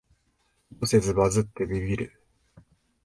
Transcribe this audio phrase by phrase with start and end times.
[0.71, 2.19] 意図せずバズってビビる